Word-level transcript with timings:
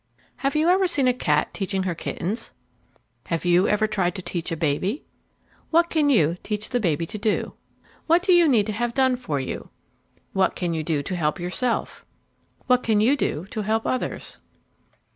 Have 0.37 0.55
you 0.55 0.67
ever 0.67 0.87
seen 0.87 1.07
a 1.07 1.13
cat 1.13 1.53
teaching 1.53 1.83
her 1.83 1.93
kittens? 1.93 2.53
Have 3.27 3.45
you 3.45 3.67
ever 3.67 3.85
tried 3.85 4.15
to 4.15 4.23
teach 4.23 4.51
a 4.51 4.57
baby? 4.57 5.05
What 5.69 5.91
can 5.91 6.09
you 6.09 6.37
teach 6.41 6.69
the 6.69 6.79
baby 6.79 7.05
to 7.05 7.19
do? 7.19 7.53
What 8.07 8.23
do 8.23 8.33
you 8.33 8.47
need 8.47 8.65
to 8.65 8.73
have 8.73 8.95
done 8.95 9.15
for 9.15 9.39
you? 9.39 9.69
What 10.33 10.55
can 10.55 10.73
you 10.73 10.81
do 10.81 11.03
to 11.03 11.15
help 11.15 11.39
yourself? 11.39 12.03
What 12.65 12.81
can 12.81 12.99
you 12.99 13.15
do 13.15 13.45
to 13.51 13.61
help 13.61 13.85
others? 13.85 14.39